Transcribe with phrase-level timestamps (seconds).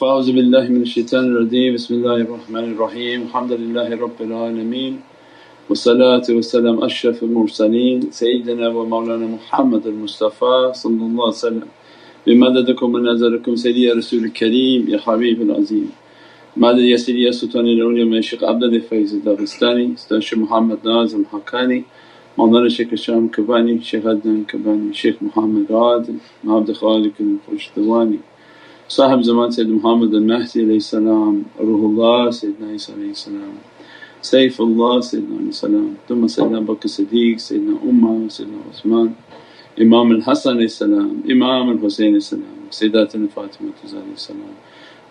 [0.00, 1.74] فأعوذ بالله من الشيطان الرجيم.
[1.74, 3.18] بسم الله الرحمن الرحيم.
[3.28, 4.92] الحمد لله رب العالمين.
[5.68, 7.98] والصلاة والسلام أشرف المرسلين.
[8.10, 11.68] سيدنا ومولانا محمد المصطفى صلى الله عليه وسلم.
[12.26, 15.90] بمددكم ونظركم سيدي يا رسول الكريم يا حبيب العظيم.
[16.56, 21.24] مدد يا سيدي يا سلطان الأولياء من الشيخ عبدالله فيض الداغستاني أستاذ الشيخ محمد ناظم
[21.32, 21.84] حقاني
[22.38, 28.18] مولانا الشيخ هشام كباني شيخ عدنان كباني شيخ محمد عادل عبد خالق الخشتواني
[28.90, 33.54] صاحب zaman Sayyidina Muhammad al-Mahdi salam, Ruhullah Sayyidina Isa salam,
[34.22, 39.14] Saifullah Sayyidina salam, thumma Sayyidina Bakr Siddiq, Sayyidina Umar, Sayyidina Uthman,
[39.78, 43.70] Imam al-Hasan salam, Imam al-Husayn salam, Sayyidatina Fatima
[44.16, 44.56] salam,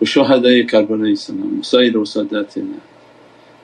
[0.00, 2.78] وشهداء كربلاء السلام وسائر وساداتنا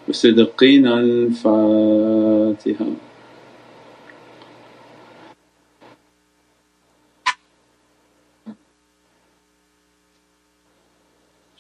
[0.09, 2.87] وصدقين الفاتحة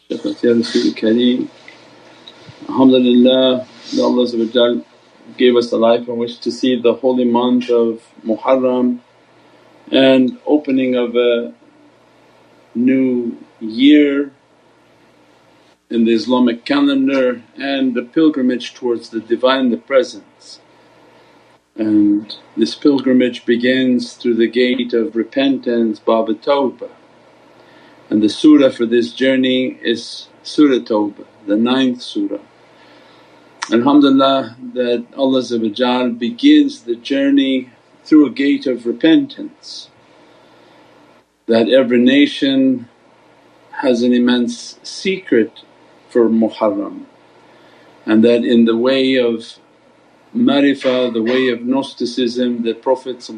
[0.08, 0.52] Al-Fatiha,
[0.94, 1.48] Kareem.
[2.68, 4.84] Alhamdulillah that Allah
[5.36, 9.00] gave us the life in which to see the holy month of Muharram
[9.90, 11.52] and opening of a
[12.76, 14.30] new year
[15.90, 20.60] in the Islamic calendar and the pilgrimage towards the Divine, the Presence.
[21.74, 26.90] And this pilgrimage begins through the gate of repentance, Baba Tawbah
[28.10, 32.42] and the surah for this journey is Surah Tawbah, the ninth surah.
[33.72, 37.70] Alhamdulillah that Allah begins the journey
[38.04, 39.90] through a gate of repentance.
[41.46, 42.88] That every nation
[43.82, 45.62] has an immense secret
[46.08, 47.06] for Muharram
[48.06, 49.58] and that in the way of
[50.34, 53.28] marifah, the way of Gnosticism the Prophet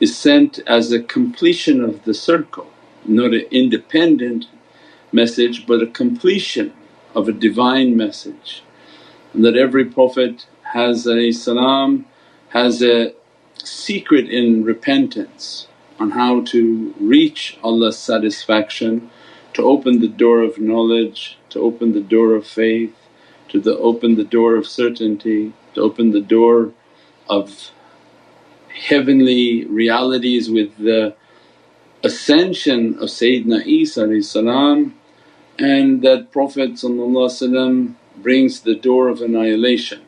[0.00, 2.68] is sent as a completion of the circle,
[3.08, 4.46] not an independent
[5.12, 6.72] message but a completion
[7.14, 8.62] of a divine message.
[9.32, 12.06] And that every Prophet has salam
[12.50, 13.14] has a
[13.62, 15.66] secret in repentance
[15.98, 19.10] on how to reach Allah's satisfaction
[19.54, 22.94] to open the door of knowledge, to open the door of faith,
[23.48, 26.72] to the open the door of certainty, to open the door
[27.28, 27.70] of
[28.68, 31.14] heavenly realities with the
[32.04, 34.04] ascension of Sayyidina Isa
[35.58, 36.80] and that Prophet
[38.22, 40.02] brings the door of annihilation.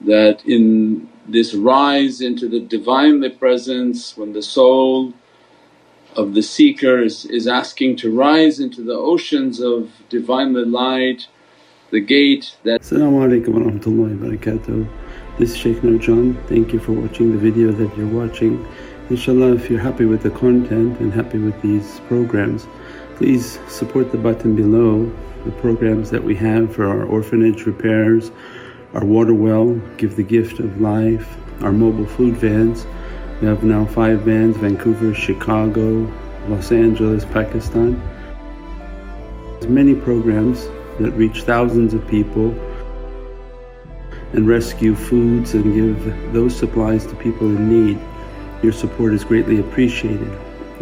[0.00, 5.14] That in this rise into the Divinely Presence when the soul
[6.16, 11.26] of the seeker is, is asking to rise into the oceans of Divinely Light,
[11.90, 14.88] the gate that Assalamu alaikum wa rahmatullahi wa barakatuh.
[15.38, 16.36] This is Shaykh Nurjan.
[16.48, 18.66] Thank you for watching the video that you're watching.
[19.08, 22.66] Inshallah if you're happy with the content and happy with these programs
[23.16, 25.10] please support the button below
[25.44, 28.30] the programs that we have for our orphanage repairs,
[28.94, 32.84] our water well, Give the Gift of Life, our mobile food vans
[33.40, 36.10] we have now five vans Vancouver, Chicago,
[36.48, 38.00] Los Angeles, Pakistan.
[39.60, 40.68] There's many programs
[40.98, 42.52] that reach thousands of people
[44.32, 47.98] and rescue foods and give those supplies to people in need.
[48.62, 50.30] Your support is greatly appreciated.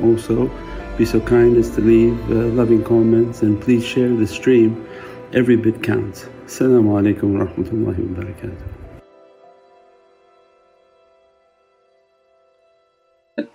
[0.02, 0.50] Also,
[0.96, 4.86] be so kind as to leave uh, loving comments and please share the stream.
[5.32, 6.26] Every bit counts.
[6.46, 8.74] Assalamu alaikum wa rahmatullahi wa barakatuh.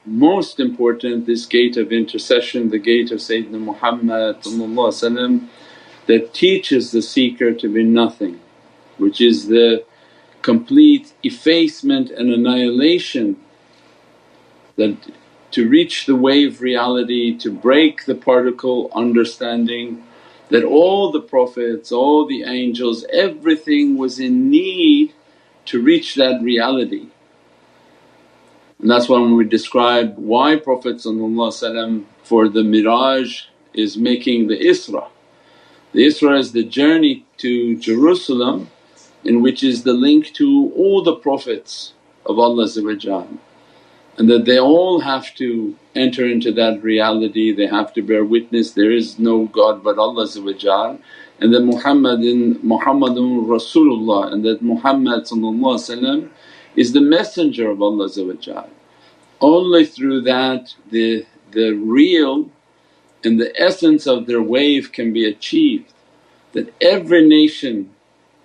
[0.05, 4.41] most important this gate of intercession, the gate of Sayyidina Muhammad
[6.07, 8.39] that teaches the seeker to be nothing
[8.97, 9.85] which is the
[10.41, 13.37] complete effacement and annihilation
[14.79, 14.97] that
[15.51, 20.03] to reach the wave reality, to break the particle understanding
[20.49, 25.13] that all the Prophets, all the angels, everything was in need
[25.65, 27.07] to reach that reality.
[28.79, 35.07] And that's when we describe why Prophet for the miraj is making the Isra.
[35.93, 38.69] The Isra is the journey to Jerusalem
[39.23, 41.93] in which is the link to all the Prophets
[42.25, 42.67] of Allah
[44.19, 48.71] and that they all have to enter into that reality, they have to bear witness.
[48.71, 50.27] There is no God but Allah
[51.39, 55.25] and that Muhammadin Muhammadun Rasulullah and that Muhammad
[56.75, 58.09] is the messenger of Allah
[59.39, 62.51] Only through that the, the real
[63.23, 65.93] and the essence of their wave can be achieved.
[66.51, 67.91] That every nation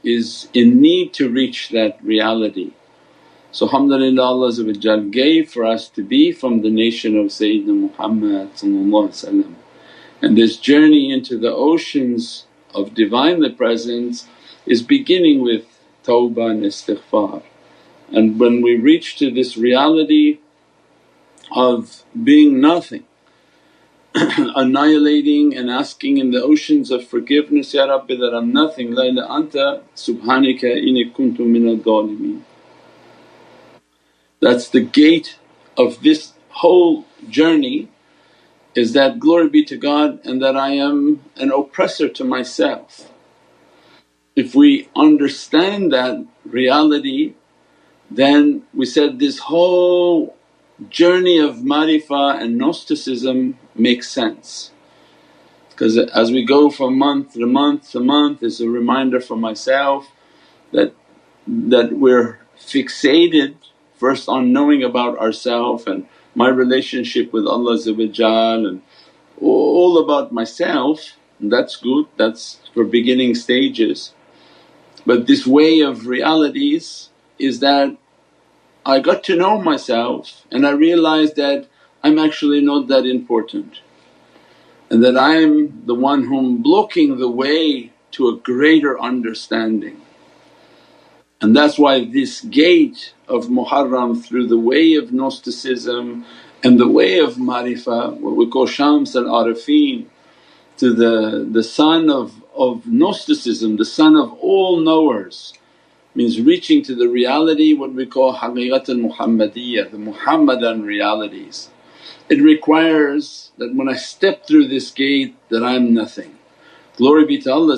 [0.05, 2.73] is in need to reach that reality.
[3.55, 8.51] So alhamdulillah Allah gave for us to be from the nation of Sayyidina Muhammad
[10.21, 14.27] And this journey into the oceans of Divinely Presence
[14.67, 15.67] is beginning with
[16.03, 17.45] tawbah and istighfar.
[18.11, 20.41] And when we reach to this reality
[21.53, 23.05] of being nothing,
[24.17, 29.83] annihilating and asking in the oceans of forgiveness, Ya Rabbi that I'm nothing, la anta
[29.95, 32.43] subhanaka inni kuntu minal dhalimeen.
[34.45, 35.39] That's the gate
[35.79, 37.89] of this whole journey
[38.75, 43.11] is that glory be to God and that I am an oppressor to myself.
[44.37, 47.35] If we understand that reality
[48.11, 50.37] then we said this whole
[50.91, 54.73] journey of marifa and Gnosticism makes sense.
[55.71, 60.11] Because as we go from month to month to month is a reminder for myself
[60.73, 60.95] that,
[61.47, 63.55] that we're fixated
[64.05, 67.77] first on knowing about ourself and my relationship with Allah
[68.69, 68.83] and
[69.41, 70.99] all about myself
[71.41, 74.13] that's good, that's for beginning stages.
[75.07, 77.97] But this way of realities is that
[78.87, 81.67] I got to know myself and I realized that
[82.03, 83.81] I'm actually not that important
[84.91, 90.01] and that I'm the one whom blocking the way to a greater understanding.
[91.45, 96.25] And that's why this gate of Muharram through the way of Gnosticism
[96.63, 100.07] and the way of Marifa, what we call Shams al Arifin,
[100.79, 105.53] to the, the sun of, of Gnosticism, the sun of all knowers
[106.15, 111.69] means reaching to the reality what we call haqiqat al-Muhammadiyya, the Muhammadan realities.
[112.31, 116.39] It requires that when I step through this gate that I'm nothing.
[116.97, 117.77] Glory be to Allah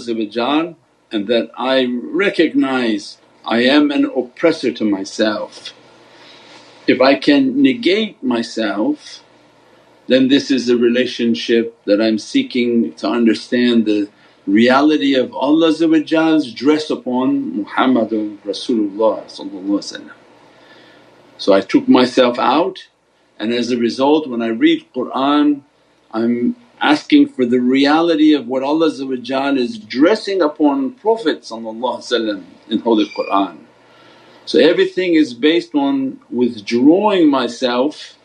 [1.11, 5.73] and that I recognize I am an oppressor to myself.
[6.87, 9.23] If I can negate myself
[10.07, 14.09] then this is a relationship that I'm seeking to understand the
[14.47, 15.81] reality of Allah's
[16.53, 20.11] dress upon Muhammadun Rasulullah
[21.39, 22.87] So I took myself out
[23.39, 25.65] and as a result when I read Qur'an
[26.13, 33.67] I'm asking for the reality of what Allah is dressing upon Prophet in Holy Qur'an.
[34.45, 38.17] So everything is based on withdrawing myself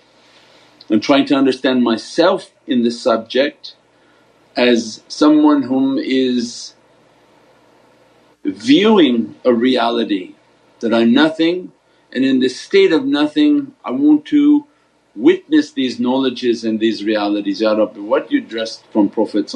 [0.90, 3.76] and trying to understand myself in the subject
[4.56, 6.76] as someone whom is
[8.44, 10.36] viewing a reality
[10.80, 11.72] that I'm nothing
[12.12, 14.68] and in this state of nothing I want to
[15.16, 17.62] witness these knowledges and these realities.
[17.62, 19.54] Ya Rabbi what you dressed from Prophet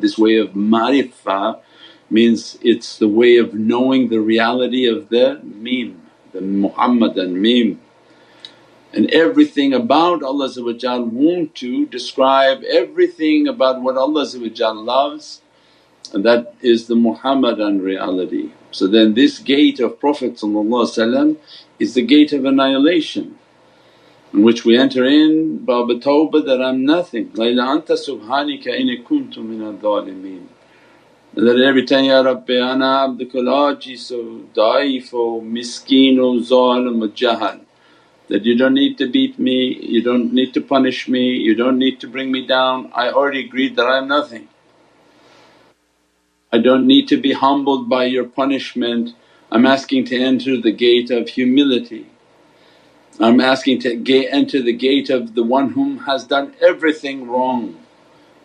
[0.00, 1.60] this way of marifah
[2.10, 6.00] means it's the way of knowing the reality of the meme,
[6.32, 7.80] the Muhammadan meme
[8.92, 10.50] and everything about Allah
[11.00, 14.26] want to describe everything about what Allah
[14.74, 15.40] loves
[16.12, 18.50] and that is the Muhammadan reality.
[18.70, 20.42] So then this gate of Prophet
[21.78, 23.38] is the gate of annihilation
[24.32, 29.04] in which we enter in Baba Tawbah that I'm nothing, La ilaha anta subhanika inni
[29.04, 30.46] kuntu minal dhalimeen.
[31.34, 37.02] And that every time, Ya Rabbi ana abdukal ajis o da'if o miskeen o zalim
[37.02, 37.60] o jahal
[38.28, 41.78] that you don't need to beat me, you don't need to punish me, you don't
[41.78, 44.48] need to bring me down, I already agreed that I'm nothing.
[46.52, 49.14] I don't need to be humbled by your punishment,
[49.50, 52.06] I'm asking to enter the gate of humility.
[53.20, 57.78] I'm asking to enter the gate of the one whom has done everything wrong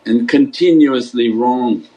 [0.05, 1.87] and continuously wrong.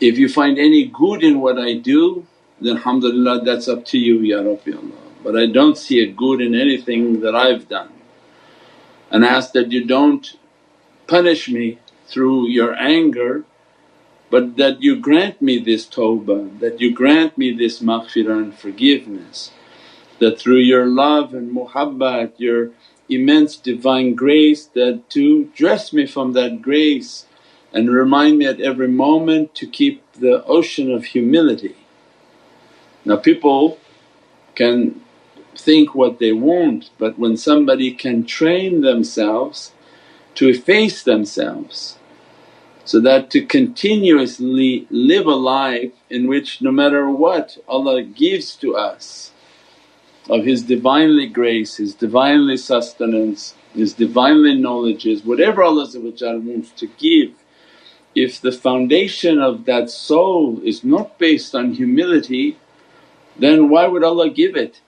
[0.00, 2.26] If you find any good in what I do
[2.60, 6.40] then alhamdulillah that's up to you Ya Rabbi Allah but I don't see a good
[6.40, 7.92] in anything that I've done.
[9.10, 10.36] And ask that you don't
[11.06, 13.44] punish me through your anger
[14.30, 19.50] but that you grant me this tawbah, that you grant me this maghfirah and forgiveness.
[20.22, 22.70] That through your love and muhabbat, your
[23.08, 27.26] immense divine grace that to dress me from that grace
[27.72, 31.74] and remind me at every moment to keep the ocean of humility.
[33.04, 33.80] Now people
[34.54, 35.00] can
[35.56, 39.72] think what they want but when somebody can train themselves
[40.36, 41.98] to efface themselves
[42.84, 48.76] so that to continuously live a life in which no matter what Allah gives to
[48.76, 49.31] us
[50.28, 57.32] of His Divinely grace, His Divinely sustenance, His Divinely knowledges, whatever Allah wants to give
[58.14, 62.58] if the foundation of that soul is not based on humility
[63.38, 64.80] then why would Allah give it?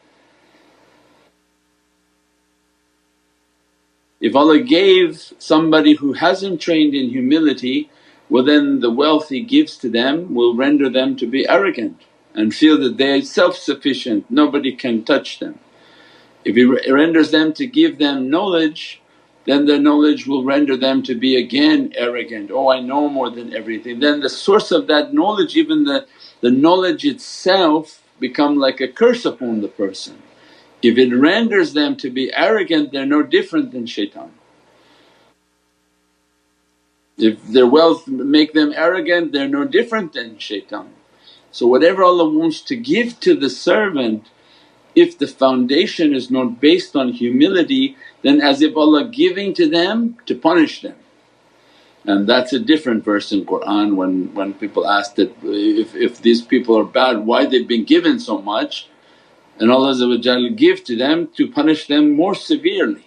[4.20, 7.90] If Allah gave somebody who hasn't trained in humility,
[8.30, 12.02] well then the wealth He gives to them will render them to be arrogant
[12.34, 15.58] and feel that they are self-sufficient, nobody can touch them.
[16.44, 19.02] If He renders them to give them knowledge
[19.44, 23.54] then the knowledge will render them to be again arrogant, oh I know more than
[23.54, 24.00] everything.
[24.00, 26.06] Then the source of that knowledge, even the,
[26.40, 30.22] the knowledge itself become like a curse upon the person.
[30.82, 34.32] If it renders them to be arrogant they're no different than shaitan.
[37.16, 40.92] If their wealth make them arrogant they're no different than shaitan.
[41.54, 44.26] So whatever Allah wants to give to the servant
[44.96, 50.18] if the foundation is not based on humility then as if Allah giving to them
[50.26, 50.96] to punish them.
[52.04, 56.42] And that's a different verse in Qur'an when, when people ask that if, if these
[56.42, 58.88] people are bad why they've been given so much
[59.60, 59.94] and Allah
[60.56, 63.06] give to them to punish them more severely.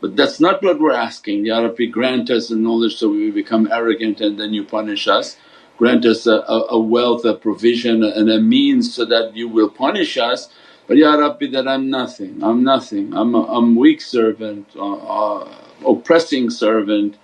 [0.00, 3.68] But that's not what we're asking, Ya Rabbi grant us the knowledge so we become
[3.70, 5.36] arrogant and then you punish us.
[5.82, 6.38] Grant us a,
[6.70, 10.48] a, wealth, a provision and a means so that you will punish us.
[10.86, 15.54] But Ya Rabbi that I'm nothing, I'm nothing, I'm a I'm weak servant, uh, uh,
[15.84, 17.18] oppressing servant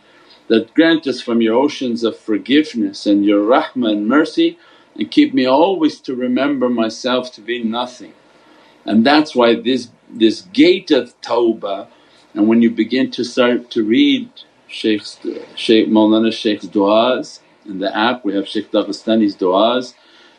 [0.49, 4.59] that grant us from your oceans of forgiveness and your rahmah and mercy
[4.97, 8.15] and keep me always to remember myself to be nothing.
[8.87, 11.89] And that's why this, this gate of tawbah
[12.35, 14.31] and when you begin to start to read
[14.69, 15.03] Shaykh
[15.89, 18.25] Mawlana Shaykh's du'as in the app.
[18.25, 19.95] We have Shaykh Dagestani's du'as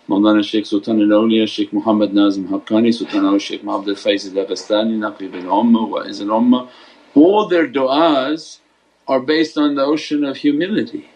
[0.10, 5.36] Mawlana Shaykh Sultan al-Awliya Shaykh Muhammad Nazim Haqqani, Sultan al Shaykh Muhammad al-Faiz al-Dagestani, Naqib
[5.36, 6.70] al-Ummah, Wa'iz al-Ummah.
[7.16, 8.60] All their du'as
[9.08, 11.10] are based on the ocean of humility.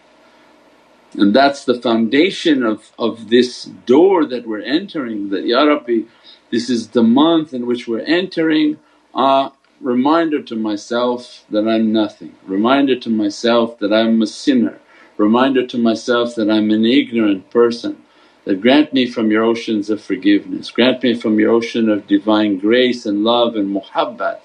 [1.14, 6.02] And that's the foundation of, of this door that we're entering that, Ya Rabbi
[6.50, 8.78] this is the month in which we're entering,
[9.12, 14.78] a reminder to myself that I'm nothing, reminder to myself that I'm a sinner,
[15.16, 18.02] reminder to myself that I'm an ignorant person
[18.44, 22.58] that grant me from your oceans of forgiveness, grant me from your ocean of divine
[22.58, 24.40] grace and love and muhabbat.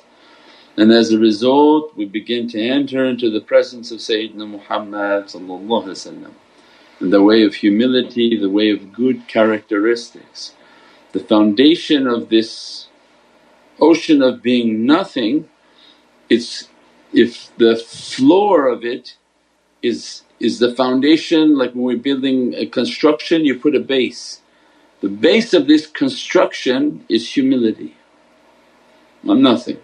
[0.78, 5.34] And as a result we begin to enter into the presence of Sayyidina Muhammad
[7.00, 10.54] and the way of humility, the way of good characteristics.
[11.12, 12.88] The foundation of this
[13.80, 15.50] ocean of being nothing,
[16.30, 16.70] it's
[17.14, 19.16] if the floor of it
[19.82, 24.42] is is the foundation like when we're building a construction you put a base.
[25.02, 27.96] The base of this construction is humility,
[29.28, 29.80] I'm nothing.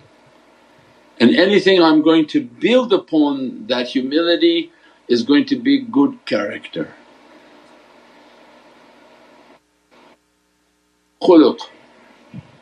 [1.19, 4.71] And anything I'm going to build upon that humility
[5.07, 6.93] is going to be good character.
[11.21, 11.59] Khuluq.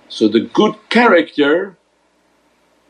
[0.07, 1.77] So the good character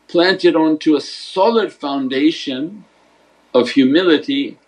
[0.08, 2.84] planted onto a solid foundation
[3.54, 4.58] of humility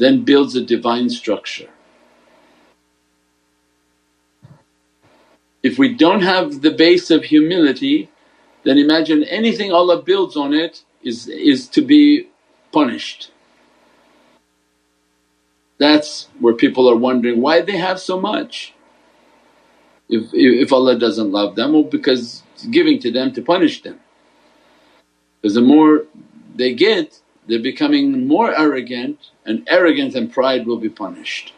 [0.00, 1.70] then builds a divine structure.
[5.62, 8.10] If we don't have the base of humility
[8.64, 12.28] then imagine anything Allah builds on it is, is to be
[12.72, 13.30] punished.
[15.78, 18.74] That's where people are wondering why they have so much.
[20.08, 24.00] If, if Allah doesn't love them, well because giving to them to punish them.
[25.40, 26.04] Because the more
[26.54, 31.54] they get they're becoming more arrogant and arrogance and pride will be punished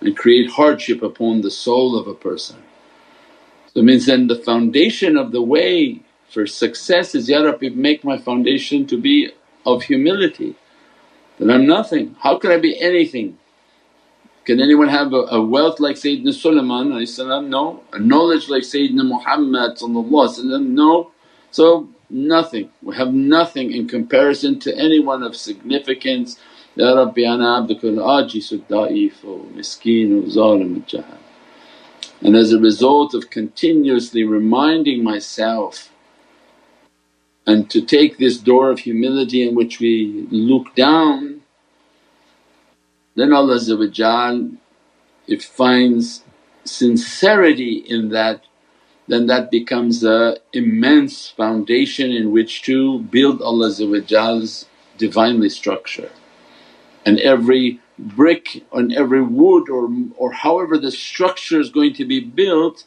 [0.00, 2.58] and create hardship upon the soul of a person.
[3.72, 8.04] So it means then the foundation of the way for success is, Ya Rabbi make
[8.04, 9.30] my foundation to be
[9.66, 10.56] of humility
[11.38, 13.38] that I'm nothing, how could I be anything?
[14.44, 16.90] Can anyone have a, a wealth like Sayyidina Sulaiman
[17.50, 17.82] No.
[17.92, 19.78] A knowledge like Sayyidina Muhammad
[20.74, 21.12] No.
[21.50, 26.38] So nothing, we have nothing in comparison to anyone of significance.
[26.76, 31.18] Ya Rabbi ana abdukal ajisu da'ifu miskinu zalim jahal.
[32.22, 35.90] And as a result of continuously reminding myself
[37.46, 41.42] and to take this door of humility in which we look down,
[43.16, 43.58] then Allah
[45.26, 46.24] it finds
[46.64, 48.44] sincerity in that
[49.10, 53.80] then that becomes a immense foundation in which to build Allah's
[54.98, 56.10] Divinely structure.
[57.06, 62.20] And every brick and every wood or, or however the structure is going to be
[62.20, 62.84] built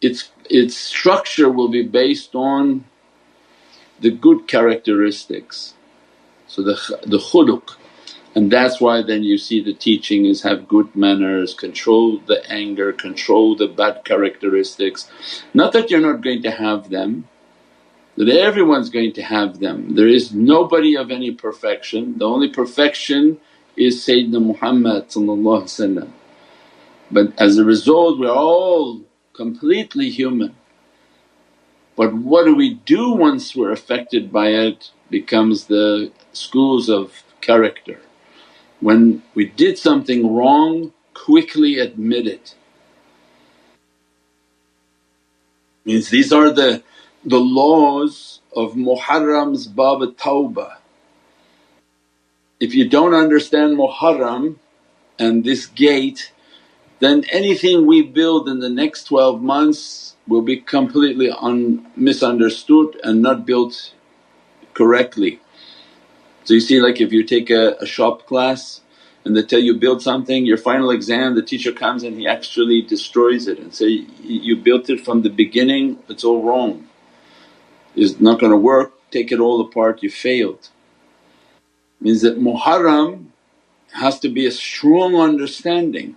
[0.00, 2.84] its, its structure will be based on
[4.00, 5.74] the good characteristics.
[6.46, 6.74] So the,
[7.06, 7.76] the khuluq
[8.34, 12.92] and that's why then you see the teaching is have good manners, control the anger,
[12.92, 15.10] control the bad characteristics.
[15.52, 17.28] Not that you're not going to have them,
[18.16, 19.94] that everyone's going to have them.
[19.94, 23.38] There is nobody of any perfection, the only perfection
[23.76, 25.06] is Sayyidina Muhammad
[27.10, 30.54] But as a result we're all completely human.
[31.96, 37.98] But what do we do once we're affected by it becomes the schools of character.
[38.80, 42.54] When we did something wrong, quickly admit it.
[45.84, 46.82] Means these are the,
[47.24, 50.76] the laws of Muharram's Bab Tawbah.
[52.60, 54.56] If you don't understand Muharram
[55.18, 56.30] and this gate
[57.00, 63.22] then anything we build in the next 12 months will be completely un- misunderstood and
[63.22, 63.94] not built
[64.74, 65.40] correctly.
[66.50, 68.80] So you see like if you take a, a shop class
[69.24, 72.82] and they tell you build something, your final exam the teacher comes and he actually
[72.82, 76.88] destroys it and say, you built it from the beginning, it's all wrong,
[77.94, 80.70] it's not going to work, take it all apart, you failed.
[82.00, 83.26] Means that Muharram
[83.92, 86.16] has to be a strong understanding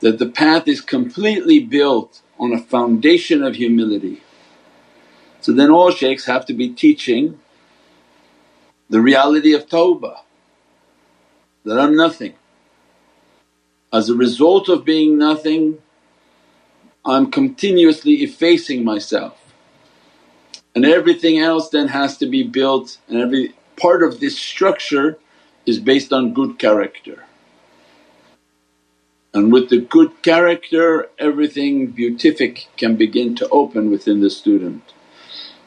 [0.00, 4.20] that the path is completely built on a foundation of humility.
[5.40, 7.38] So then all shaykhs have to be teaching
[8.88, 10.18] the reality of tawbah,
[11.64, 12.34] that I'm nothing.
[13.92, 15.78] As a result of being nothing
[17.04, 19.54] I'm continuously effacing myself
[20.74, 25.18] and everything else then has to be built and every part of this structure
[25.64, 27.24] is based on good character.
[29.32, 34.82] And with the good character everything beatific can begin to open within the student.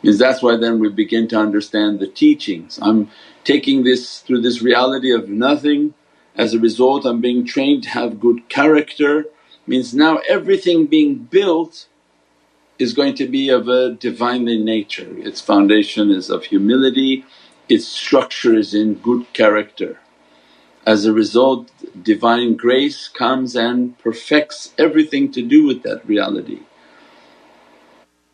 [0.03, 2.79] Is that's why then we begin to understand the teachings.
[2.81, 3.09] I'm
[3.43, 5.93] taking this through this reality of nothing,
[6.35, 9.25] as a result I'm being trained to have good character
[9.67, 11.87] means now everything being built
[12.79, 15.09] is going to be of a Divinely nature.
[15.19, 17.25] Its foundation is of humility,
[17.69, 19.99] its structure is in good character.
[20.85, 21.71] As a result
[22.03, 26.61] Divine grace comes and perfects everything to do with that reality.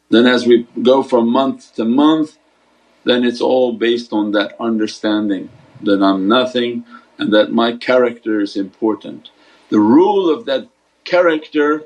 [0.09, 2.37] Then as we go from month to month
[3.07, 5.49] then it's all based on that understanding
[5.81, 6.83] that I'm nothing
[7.17, 9.29] and that my character is important.
[9.69, 10.67] The rule of that
[11.05, 11.85] character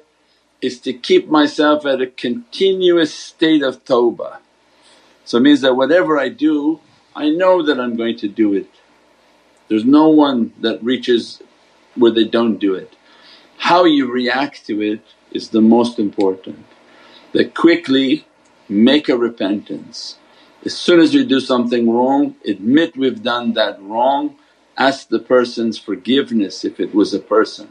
[0.62, 4.40] is to keep myself at a continuous state of tawbah.
[5.26, 6.80] So it means that whatever I do
[7.16, 8.70] I know that I'm going to do it.
[9.68, 11.42] There's no one that reaches
[11.96, 12.96] where they don't do it.
[13.58, 16.66] How you react to it is the most important.
[17.34, 18.26] That quickly
[18.70, 20.18] make a repentance.
[20.66, 24.36] As soon as you do something wrong admit we've done that wrong,
[24.78, 27.70] ask the person's forgiveness if it was a person.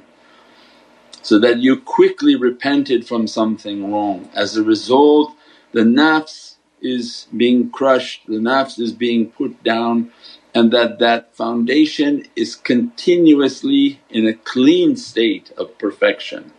[1.22, 4.30] So that you quickly repented from something wrong.
[4.34, 5.34] As a result
[5.72, 10.12] the nafs is being crushed, the nafs is being put down
[10.54, 16.52] and that that foundation is continuously in a clean state of perfection.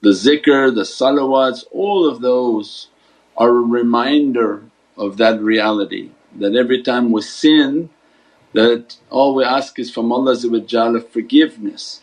[0.00, 2.88] The zikr, the salawats, all of those
[3.36, 4.64] are a reminder
[4.96, 7.90] of that reality that every time we sin
[8.52, 10.36] that all we ask is from Allah
[11.00, 12.02] forgiveness.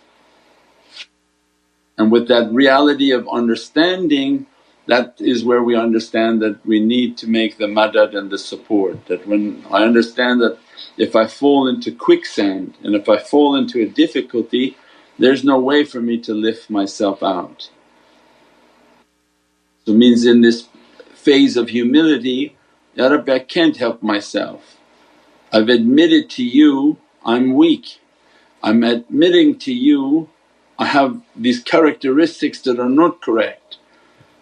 [1.97, 4.47] And with that reality of understanding
[4.87, 9.07] that is where we understand that we need to make the madad and the support.
[9.07, 10.59] That when I understand that
[10.97, 14.77] if I fall into quicksand and if I fall into a difficulty
[15.17, 17.69] there's no way for me to lift myself out.
[19.85, 20.67] So means in this
[21.13, 22.55] phase of humility,
[22.95, 24.77] Ya Rabbi I can't help myself.
[25.53, 27.99] I've admitted to you I'm weak,
[28.63, 30.29] I'm admitting to you
[30.79, 33.77] I have these characteristics that are not correct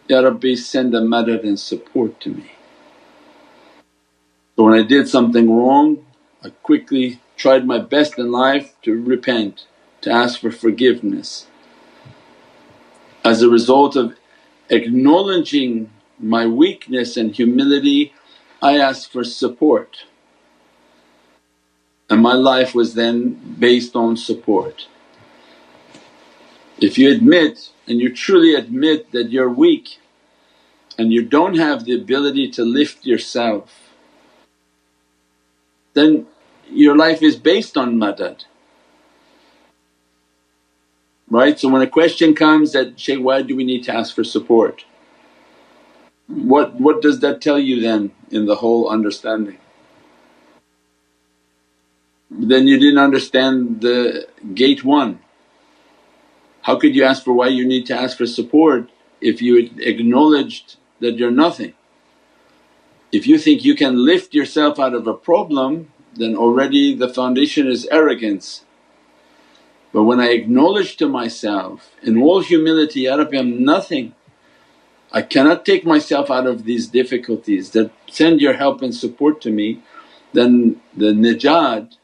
[0.09, 2.51] Ya Rabbi send a madad and support to me.
[4.55, 6.05] So when I did something wrong
[6.43, 9.65] I quickly tried my best in life to repent,
[10.01, 11.47] to ask for forgiveness.
[13.25, 14.15] As a result of
[14.69, 18.13] acknowledging my weakness and humility
[18.61, 20.05] I asked for support
[22.09, 24.87] and my life was then based on support.
[26.79, 29.99] If you admit and you truly admit that you're weak
[30.97, 33.83] and you don't have the ability to lift yourself
[35.93, 36.25] then
[36.69, 38.45] your life is based on madad.
[41.33, 41.59] Right?
[41.59, 44.85] So when a question comes that, Shaykh why do we need to ask for support?
[46.27, 49.57] What, what does that tell you then in the whole understanding?
[52.29, 55.19] Then you didn't understand the gate one
[56.63, 60.77] how could you ask for why you need to ask for support if you acknowledged
[61.01, 61.73] that you're nothing?
[63.11, 67.67] If you think you can lift yourself out of a problem then already the foundation
[67.67, 68.63] is arrogance.
[69.92, 74.14] But when I acknowledge to myself in all humility, Ya Rabbi I'm nothing,
[75.10, 79.50] I cannot take myself out of these difficulties that send your help and support to
[79.50, 79.82] me
[80.32, 81.94] then the najat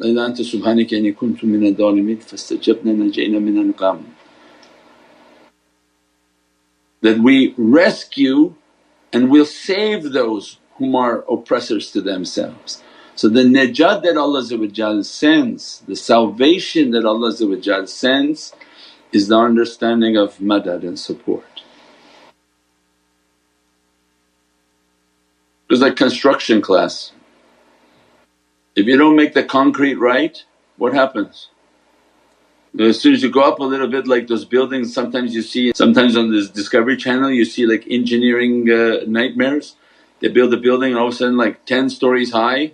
[0.00, 4.04] إِلَّا أَنْتَ سُبْحَانَكَ إِنِّي كُنْتُ مِنَ الظَّالِمِينَ فَاسْتَجَبْنَا نَجَيْنَا مِنَ الْغَمِّ
[7.00, 8.54] That we rescue
[9.12, 12.82] and we'll save those whom are oppressors to themselves.
[13.15, 17.31] So the najat that Allah sends, the salvation that Allah
[17.87, 18.53] sends
[19.11, 21.45] is the understanding of madad and support.
[25.69, 27.11] It's like construction class.
[28.75, 30.43] If you don't make the concrete right,
[30.77, 31.49] what happens?
[32.79, 35.71] As soon as you go up a little bit like those buildings sometimes you see,
[35.75, 39.75] sometimes on this Discovery channel you see like engineering uh, nightmares.
[40.19, 42.73] They build a building and all of a sudden like 10 stories high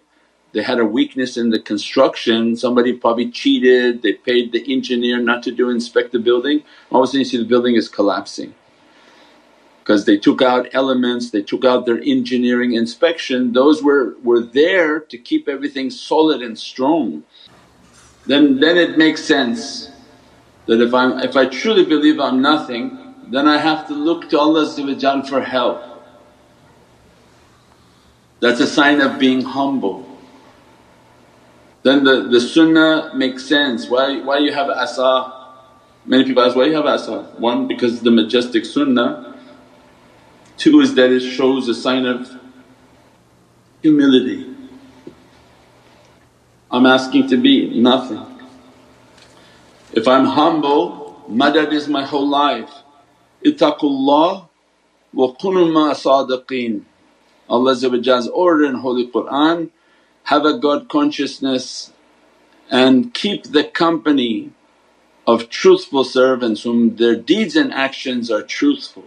[0.51, 5.43] they had a weakness in the construction, somebody probably cheated, they paid the engineer not
[5.43, 8.53] to do inspect the building, all of a sudden you see the building is collapsing.
[9.79, 14.99] Because they took out elements, they took out their engineering inspection, those were, were there
[14.99, 17.23] to keep everything solid and strong.
[18.25, 19.89] Then, then it makes sense
[20.67, 24.39] that if, I'm, if I truly believe I'm nothing then I have to look to
[24.39, 24.67] Allah
[25.23, 25.83] for help.
[28.39, 30.08] That's a sign of being humble.
[31.83, 35.33] Then the, the sunnah makes sense, why, why you have asa?
[36.05, 37.21] Many people ask, why you have asa?
[37.37, 39.35] One because the majestic sunnah,
[40.57, 42.29] two is that it shows a sign of
[43.81, 44.45] humility.
[46.69, 48.25] I'm asking to be nothing.
[49.93, 52.69] If I'm humble, madad is my whole life.
[53.43, 54.47] Ittaqullah
[55.13, 56.83] wa kunu ma sadiqeen.
[57.49, 59.71] Allah's order in Holy Qur'an
[60.25, 61.93] have a God consciousness
[62.71, 64.51] and keep the company
[65.27, 69.05] of truthful servants whom their deeds and actions are truthful.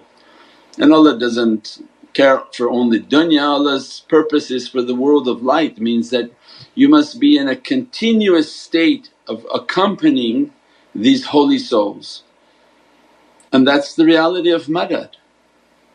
[0.79, 5.81] And Allah doesn't care for only dunya, Allah's purpose is for the world of light
[5.81, 6.31] means that
[6.75, 10.53] you must be in a continuous state of accompanying
[10.94, 12.25] these holy souls.
[13.53, 15.11] And that's the reality of madad.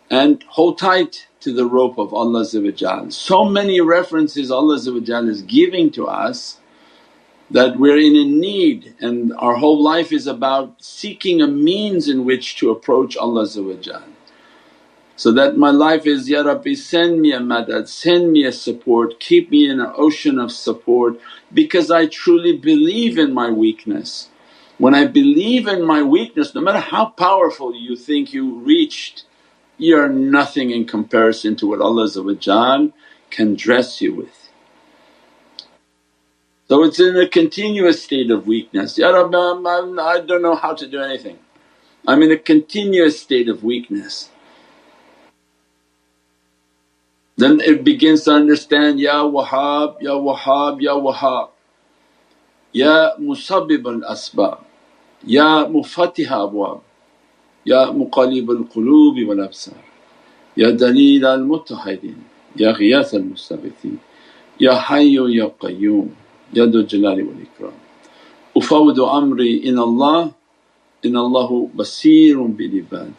[0.10, 2.46] And hold tight to the rope of Allah
[3.12, 6.60] So many references Allah is giving to us
[7.52, 12.26] that we're in a need and our whole life is about seeking a means in
[12.26, 13.48] which to approach Allah
[15.18, 19.20] so that my life is, Ya Rabbi send me a madad, send me a support,
[19.20, 21.20] keep me in an ocean of support
[21.54, 24.30] because I truly believe in my weakness.
[24.78, 29.26] When I believe in my weakness no matter how powerful you think you reached
[29.78, 32.10] you're nothing in comparison to what Allah
[33.32, 34.50] can dress you with.
[36.70, 40.42] So it's in a continuous state of weakness, Ya Rabbi I'm, I'm, I do not
[40.42, 41.40] know how to do anything.
[42.08, 44.30] I'm in a continuous state of weakness.
[47.38, 51.50] Then it begins to understand, Ya Wahhab, Ya Wahhab, Ya Wahhab,
[52.74, 54.64] Ya Musabbib al asbab,
[55.24, 56.82] Ya Mufatiha abwab.
[57.68, 59.84] يا مقلب القلوب والأبصار
[60.58, 62.24] يا دليل المتحدين
[62.56, 63.98] يا غياث المستغيثين
[64.60, 66.10] يا حي يا قيوم
[66.54, 67.78] يا ذو الجلال والإكرام
[68.58, 70.32] أفوض أمري إلى الله
[71.06, 73.14] إن الله بصير بالعباد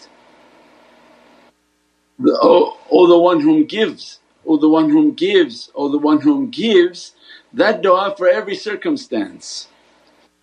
[2.43, 6.51] oh, oh the one whom gives, oh the one whom gives, oh the one whom
[6.51, 7.15] gives
[7.53, 9.69] that dua for every circumstance.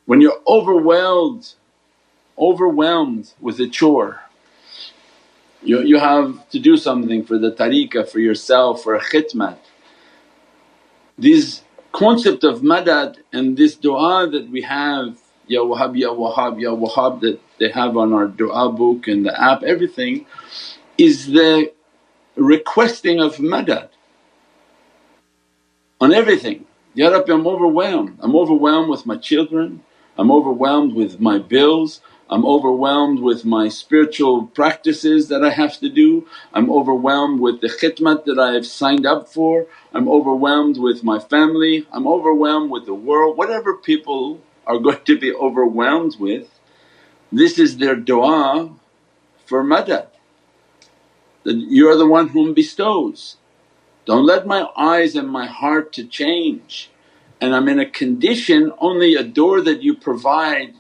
[0.06, 1.54] When you're overwhelmed
[2.40, 4.22] overwhelmed with a chore.
[5.64, 9.58] You, you have to do something for the tariqah, for yourself, for a khidmat.
[11.18, 15.18] This concept of madad and this du'a that we have,
[15.48, 19.42] Ya Wahhab, Ya Wahhab, Ya Wahhab that they have on our du'a book and the
[19.42, 20.26] app, everything
[20.98, 21.72] is the
[22.36, 23.90] requesting of madad
[26.02, 26.66] on everything.
[26.94, 29.84] Ya Rabbi I'm overwhelmed, I'm overwhelmed with my children,
[30.18, 35.90] I'm overwhelmed with my bills, I'm overwhelmed with my spiritual practices that I have to
[35.90, 41.04] do, I'm overwhelmed with the khidmat that I have signed up for, I'm overwhelmed with
[41.04, 46.60] my family, I'm overwhelmed with the world, whatever people are going to be overwhelmed with.
[47.32, 48.76] This is their du'a
[49.46, 50.08] for madad.
[51.44, 53.38] That you're the one whom bestows.
[54.06, 56.92] Don't let my eyes and my heart to change.
[57.42, 60.76] And I'm in a condition only a door that you provide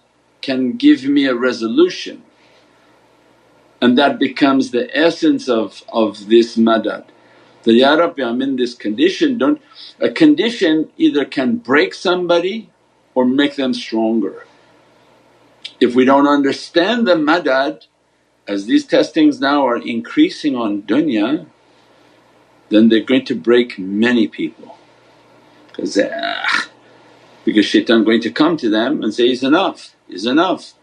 [0.47, 2.23] can give me a resolution
[3.81, 7.05] and that becomes the essence of, of this madad.
[7.63, 9.61] that, Ya Rabbi I'm in this condition, don't…
[9.99, 12.69] A condition either can break somebody
[13.13, 14.45] or make them stronger.
[15.79, 17.85] If we don't understand the madad,
[18.47, 21.47] as these testings now are increasing on dunya,
[22.69, 24.77] then they're going to break many people
[25.67, 26.67] because ah,
[27.45, 30.73] because shaitan going to come to them and say, is enough, is enough.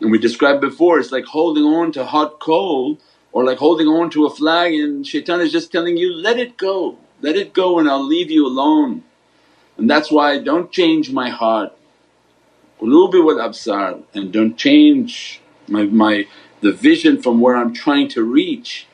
[0.00, 2.98] And we described before it's like holding on to hot coal
[3.32, 6.56] or like holding on to a flag and shaitan is just telling you, let it
[6.56, 9.02] go, let it go and I'll leave you alone.
[9.76, 11.72] And that's why don't change my heart,
[12.80, 14.02] qulubi wal absar.
[14.14, 16.26] And don't change my, my
[16.60, 18.86] the vision from where I'm trying to reach.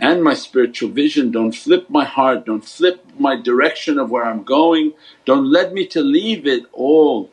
[0.00, 4.44] And my spiritual vision, don't flip my heart, don't flip my direction of where I'm
[4.44, 4.92] going,
[5.24, 7.30] don't let me to leave it all.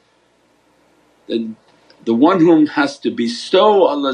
[1.28, 1.52] The,
[2.06, 4.14] the one whom has to bestow Allah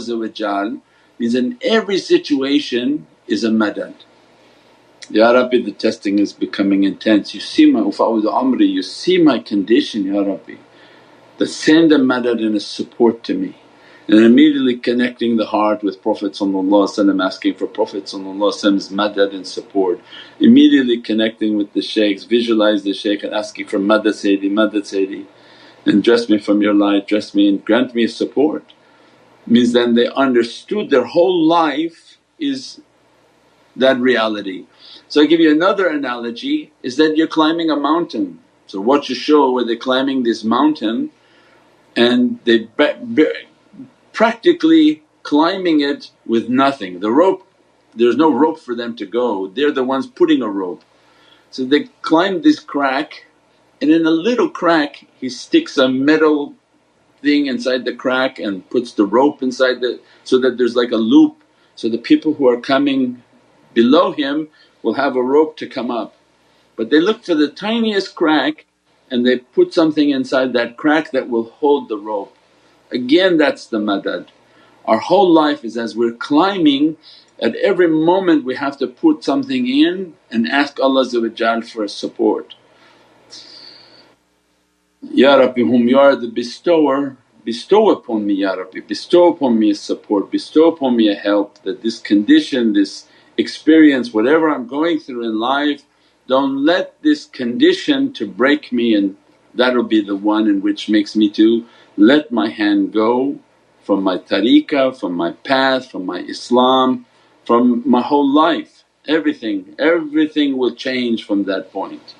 [1.19, 3.95] means in every situation is a madad.
[5.09, 9.39] Ya Rabbi the testing is becoming intense, you see my ufa'udhu amri, you see my
[9.39, 10.55] condition Ya Rabbi.
[11.37, 13.55] That send a madad and a support to me
[14.07, 16.31] and immediately connecting the heart with Prophet
[17.21, 18.13] asking for Prophet's
[18.89, 19.99] madad and support.
[20.39, 25.25] Immediately connecting with the shaykhs, visualize the shaykh and asking for madad Sayyidi, madad Sayyidi
[25.85, 28.73] and dress me from your light, dress me and grant me support.
[29.47, 32.81] Means then they understood their whole life is
[33.75, 34.65] that reality.
[35.07, 38.39] So I give you another analogy is that you're climbing a mountain.
[38.67, 41.11] So watch a show where they're climbing this mountain
[41.95, 42.69] and they
[44.13, 46.99] practically climbing it with nothing.
[46.99, 47.47] The rope,
[47.95, 50.83] there's no rope for them to go, they're the ones putting a rope.
[51.49, 53.25] So they climb this crack
[53.81, 56.53] and in a little crack he sticks a metal
[57.21, 59.99] thing inside the crack and puts the rope inside the…
[60.23, 61.41] so that there's like a loop
[61.75, 63.23] so the people who are coming
[63.73, 64.49] below him
[64.83, 66.15] will have a rope to come up.
[66.75, 68.65] But they look for the tiniest crack
[69.09, 72.35] and they put something inside that crack that will hold the rope.
[72.91, 74.27] Again that's the madad.
[74.85, 76.97] Our whole life is as we're climbing
[77.39, 81.05] at every moment we have to put something in and ask Allah
[81.61, 82.55] for support.
[85.13, 89.71] Ya Rabbi whom you are the bestower, bestow upon me Ya Rabbi, bestow upon me
[89.71, 94.99] a support, bestow upon me a help that this condition, this experience, whatever I'm going
[94.99, 95.83] through in life
[96.27, 99.17] don't let this condition to break me and
[99.53, 101.65] that'll be the one in which makes me to
[101.97, 103.37] let my hand go
[103.83, 107.05] from my tariqah, from my path, from my Islam,
[107.43, 112.15] from my whole life, everything, everything will change from that point.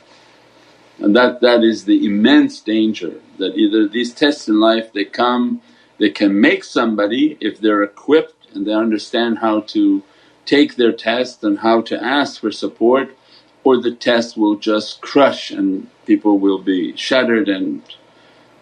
[1.01, 5.61] And that, that is the immense danger that either these tests in life they come,
[5.97, 10.03] they can make somebody if they're equipped and they understand how to
[10.45, 13.17] take their test and how to ask for support
[13.63, 17.81] or the test will just crush and people will be shattered and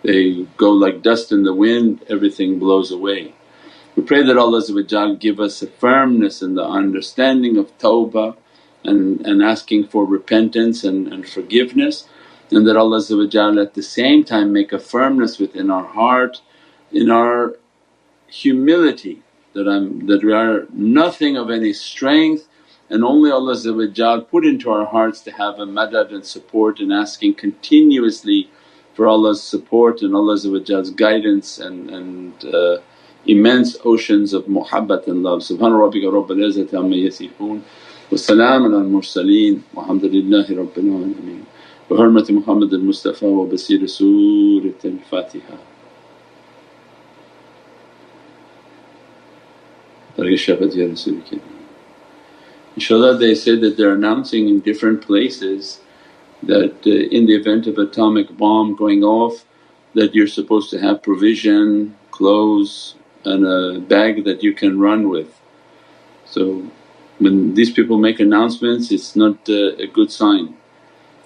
[0.04, 3.34] they go like dust in the wind, everything blows away.
[3.98, 4.62] We pray that Allah
[5.18, 8.38] give us a firmness in the understanding of tawbah
[8.86, 12.08] and, and asking for repentance and, and forgiveness
[12.52, 12.98] and that Allah
[13.62, 16.42] at the same time make a firmness within our heart
[16.92, 17.56] in our
[18.28, 19.22] humility
[19.54, 22.48] that I'm that we are nothing of any strength
[22.90, 27.36] and only Allah put into our hearts to have a madad and support and asking
[27.36, 28.50] continuously
[28.94, 30.46] for Allah's support and Allah's
[30.92, 32.78] guidance and, and uh,
[33.26, 35.40] immense oceans of muhabbat and love.
[35.42, 37.62] Subhana rabbika rabbil izzati amma yasifoon
[38.12, 41.46] wa salaamun al mursaleen walhamdulillahi rabbil alameen.
[41.92, 41.98] Al
[45.10, 45.58] Fatiha.
[52.76, 55.82] Inshallah they said that they're announcing in different places
[56.44, 59.46] that uh, in the event of atomic bomb going off
[59.96, 65.42] that you're supposed to have provision, clothes and a bag that you can run with.
[66.26, 66.64] So
[67.18, 70.56] when these people make announcements it's not uh, a good sign.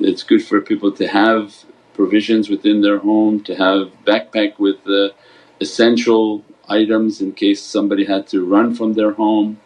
[0.04, 4.78] It's good for people to have provisions within their home, to have backpack with
[5.62, 9.60] essential items in case somebody had to run from their home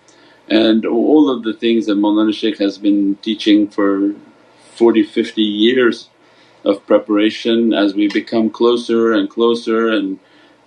[0.50, 4.14] and all of the things that Mawlana Shaykh has been teaching for
[4.76, 6.10] 40, 50 years
[6.64, 10.20] of preparation as we become closer and closer and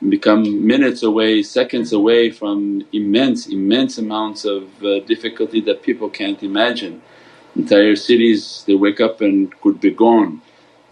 [0.08, 6.42] become minutes away, seconds away from immense, immense amounts of uh, difficulty that people can't
[6.42, 7.02] imagine.
[7.56, 10.42] Entire cities they wake up and could be gone.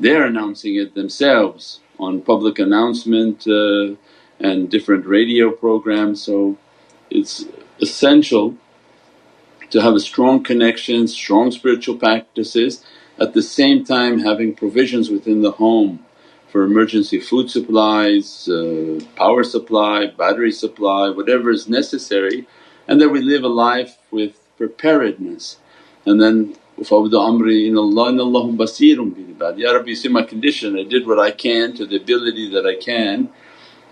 [0.01, 3.95] They're announcing it themselves on public announcement uh,
[4.41, 6.23] and different radio programs.
[6.23, 6.59] So
[7.11, 7.47] it's
[7.81, 8.57] essential
[9.71, 12.85] to have a strong connection, strong spiritual practices
[13.19, 16.05] at the same time having provisions within the home
[16.51, 22.47] for emergency food supplies, uh, power supply, battery supply, whatever is necessary
[22.87, 25.59] and that we live a life with preparedness.
[26.09, 26.37] And then
[26.83, 31.21] ufawdu amri inallah inallahu basirun bil Ya Rabbi you see my condition, I did what
[31.21, 33.31] I can to the ability that I can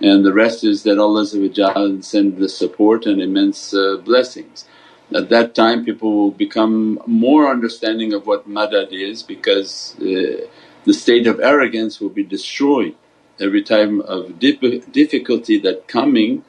[0.00, 4.66] and the rest is that Allah send the support and immense uh, blessings.
[5.14, 10.46] At that time people will become more understanding of what madad is because uh,
[10.84, 12.94] the state of arrogance will be destroyed.
[13.40, 16.44] Every time of difficulty that coming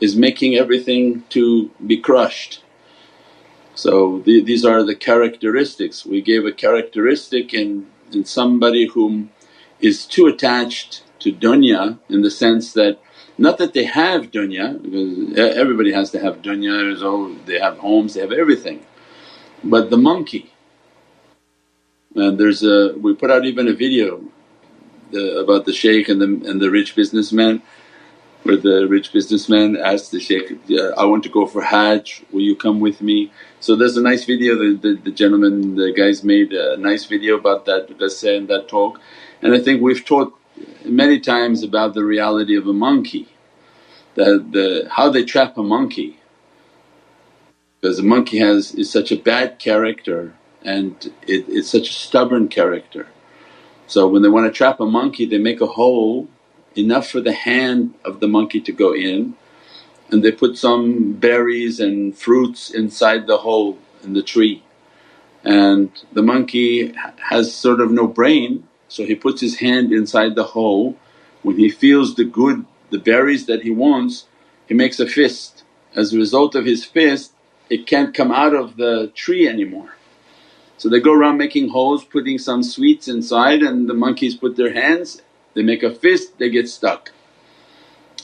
[0.00, 2.62] is making everything to be crushed.
[3.78, 6.04] So the, these are the characteristics.
[6.04, 9.30] We gave a characteristic in, in somebody whom
[9.78, 12.98] is too attached to dunya in the sense that
[13.38, 18.14] not that they have dunya because everybody has to have dunya, so they have homes,
[18.14, 18.84] they have everything.
[19.62, 20.52] But the monkey
[22.16, 24.24] and there's a we put out even a video
[25.12, 27.62] the, about the shaykh and the, and the rich businessman
[28.48, 30.58] where the rich businessman asked the shaykh,
[30.96, 33.30] I want to go for hajj, will you come with me?
[33.60, 37.36] So there's a nice video that the, the gentleman, the guys made a nice video
[37.36, 39.00] about that qissa and that talk.
[39.42, 40.34] And I think we've taught
[40.82, 43.28] many times about the reality of a monkey,
[44.14, 46.18] that the, how they trap a monkey
[47.80, 52.48] because a monkey has is such a bad character and it, it's such a stubborn
[52.48, 53.08] character.
[53.86, 56.28] So when they want to trap a monkey they make a hole
[56.76, 59.34] enough for the hand of the monkey to go in
[60.10, 64.62] and they put some berries and fruits inside the hole in the tree.
[65.44, 66.94] And the monkey
[67.30, 70.96] has sort of no brain so he puts his hand inside the hole,
[71.42, 74.26] when he feels the good, the berries that he wants
[74.66, 75.64] he makes a fist.
[75.94, 77.32] As a result of his fist
[77.70, 79.94] it can't come out of the tree anymore.
[80.78, 84.72] So they go around making holes putting some sweets inside and the monkeys put their
[84.72, 85.22] hands,
[85.54, 87.12] they make a fist, they get stuck.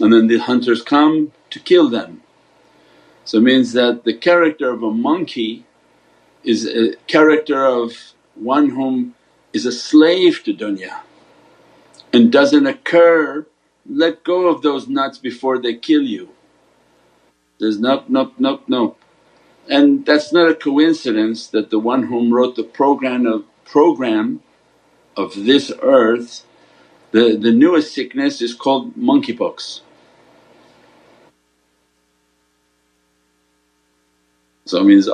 [0.00, 2.22] And then the hunters come to kill them.
[3.24, 5.64] So it means that the character of a monkey
[6.42, 9.14] is a character of one whom
[9.52, 11.00] is a slave to dunya
[12.12, 13.46] and doesn't occur,
[13.88, 16.30] let go of those nuts before they kill you.
[17.58, 18.98] There's nope, nope, nope, nope.
[19.68, 24.42] And that's not a coincidence that the one whom wrote the program of program
[25.16, 26.44] of this earth,
[27.14, 29.82] the, the newest sickness is called monkeypox.
[34.66, 35.06] So it means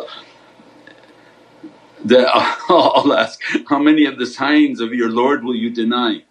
[2.71, 6.25] I'll ask, how many of the signs of your Lord will you deny?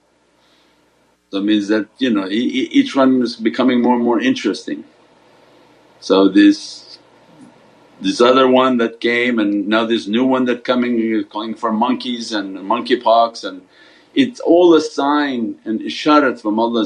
[1.31, 2.27] So means that you know
[2.79, 4.83] each one is becoming more and more interesting.
[6.01, 6.99] So this
[8.01, 12.33] this other one that came and now this new one that coming calling for monkeys
[12.33, 13.67] and monkeypox and
[14.13, 16.85] it's all a sign and isharat from Allah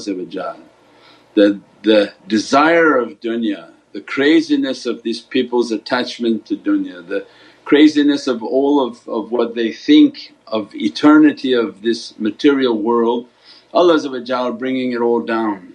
[1.36, 7.26] that the desire of dunya, the craziness of these people's attachment to dunya, the
[7.66, 13.28] craziness of all of, of what they think of eternity of this material world,
[13.74, 15.74] Allah bringing it all down.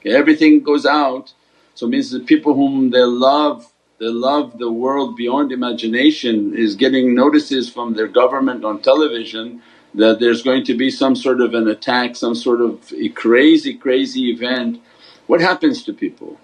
[0.00, 1.32] Okay, everything goes out
[1.74, 7.14] so means the people whom they love they love the world beyond imagination is getting
[7.14, 9.62] notices from their government on television
[9.94, 13.74] that there's going to be some sort of an attack, some sort of a crazy,
[13.74, 14.80] crazy event.
[15.26, 16.38] What happens to people?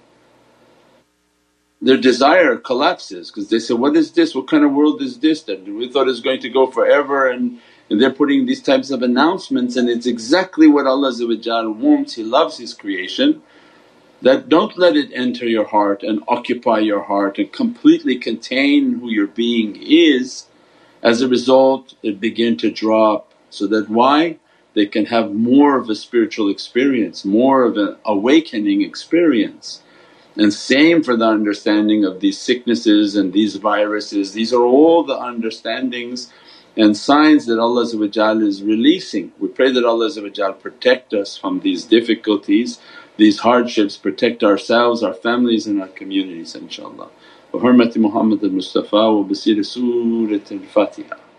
[1.82, 4.34] Their desire collapses because they say, what is this?
[4.34, 7.58] What kind of world is this that we thought is going to go forever and,
[7.90, 11.12] and they're putting these types of announcements and it's exactly what Allah
[11.72, 13.42] wants, He loves His creation
[14.22, 19.10] that don't let it enter your heart and occupy your heart and completely contain who
[19.10, 20.46] your being is.
[21.02, 24.38] As a result it begin to drop so that why?
[24.74, 29.82] They can have more of a spiritual experience, more of an awakening experience.
[30.36, 35.18] And same for the understanding of these sicknesses and these viruses, these are all the
[35.18, 36.32] understandings
[36.76, 39.32] and signs that Allah is releasing.
[39.40, 42.78] We pray that Allah protect us from these difficulties
[43.20, 47.10] these hardships, protect ourselves, our families and our communities inshaAllah.
[47.52, 51.29] Muhammad al-Mustafa wa bi sirri Surat al-Fatiha.